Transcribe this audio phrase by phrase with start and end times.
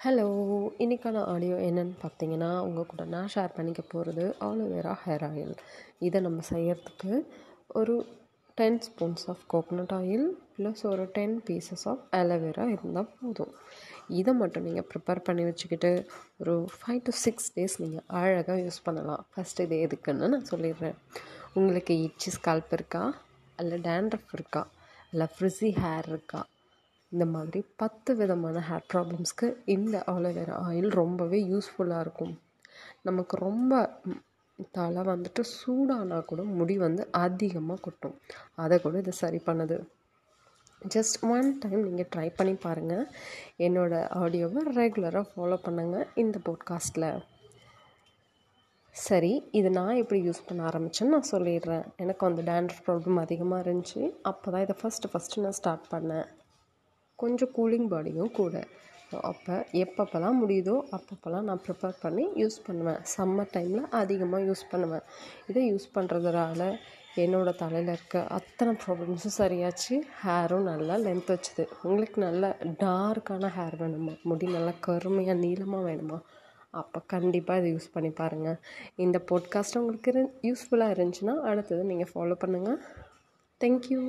[0.00, 0.26] Hello
[0.78, 5.54] இன்றைக்கான audio என்னென்னு பார்த்தீங்கன்னா உங்கள் கூட நான் ஷேர் பண்ணிக்க போகிறது ஆலோவேரா ஹேர் ஆயில்
[5.98, 7.26] இதை நம்ம செய்கிறதுக்கு
[7.66, 8.06] ஒரு
[8.54, 10.24] ten spoons of coconut oil
[10.56, 13.52] plus ஒரு ten pieces of aloe vera இருந்தால் போதும்.
[14.08, 16.06] இதை மட்டும் நீங்கள் ப்ரிப்பேர் பண்ணி வச்சுக்கிட்டு
[16.38, 19.26] ஒரு ஃபைவ் டு சிக்ஸ் டேஸ் நீங்கள் அழகாக யூஸ் பண்ணலாம்.
[19.34, 20.96] ஃபஸ்ட்டு இது எதுக்குன்னு நான் சொல்லிடுறேன்.
[21.54, 23.14] உங்களுக்கு இச்சி ஸ்கல்ப் இருக்கா?
[23.58, 24.66] இல்லை டேண்ட்ரஃப் இருக்கா?
[25.10, 26.46] இல்லை ஃப்ரிஸி ஹேர் இருக்கா?
[27.12, 29.46] இந்த மாதிரி பத்து விதமான ஹேர் ப்ராப்ளம்ஸ்க்கு
[29.76, 32.34] இந்த ஆலோவேரா ஆயில் ரொம்பவே யூஸ்ஃபுல்லாக இருக்கும்.
[33.08, 33.80] நமக்கு ரொம்ப
[34.76, 38.16] தலை வந்துட்டு சூடானா கூட முடி வந்து அதிகமாக கொட்டும்.
[38.62, 39.76] அதை கூட இது சரி பண்ணுது.
[40.94, 43.04] ஜஸ்ட் ஒன் டைம் நீங்கள் ட்ரை பண்ணி பாருங்கள்
[43.66, 47.08] என்னோடய ஆடியோவை ரெகுலராக ஃபாலோ பண்ணுங்கள் இந்த போட்காஸ்ட்டில்
[48.94, 51.84] சரி இது நான் எப்படி யூஸ் பண்ண ஆரம்பித்தேன்னு நான் சொல்லிடுறேன்.
[52.02, 54.00] எனக்கு அந்த டேண்ட்ரஃப் ப்ராப்ளம் அதிகமாக இருந்துச்சு.
[54.30, 56.26] அப்போ தான் இதை ஃபஸ்ட்டு ஃபஸ்ட்டு நான் ஸ்டார்ட் பண்ணேன்.
[57.22, 58.54] கொஞ்சம் கூலிங் பாடியும் கூட.
[59.30, 63.00] அப்போ எப்பப்போலாம் முடியுதோ அப்பப்போலாம் நான் ப்ரிப்பேர் பண்ணி யூஸ் பண்ணுவேன்.
[63.14, 65.06] சம்மர் டைமில் அதிகமாக யூஸ் பண்ணுவேன்.
[65.50, 66.60] இதை யூஸ் பண்ணுறதுனால
[67.22, 69.94] என்னோடய தலையில் இருக்க அத்தனை ப்ராப்ளம்ஸும் சரியாச்சு.
[70.22, 71.64] ஹேரும் நல்லா லென்த் வச்சுது.
[71.82, 72.52] உங்களுக்கு நல்ல
[72.84, 74.14] டார்க்கான ஹேர் வேணுமா?
[74.22, 76.18] முடி நல்லா கருமையாக நீளமாக வேணுமா?
[76.80, 78.58] அப்போ கண்டிப்பாக இதை யூஸ் பண்ணி பாருங்கள்
[79.04, 80.12] இந்த பாட்காஸ்ட் உங்களுக்கு
[80.48, 82.80] யூஸ்ஃபுல்லாக இருந்துச்சுன்னா அடுத்தது நீங்கள் ஃபாலோ பண்ணுங்கள்
[83.60, 84.00] தேங்க்யூ